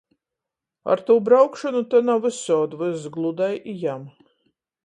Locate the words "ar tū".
0.93-1.17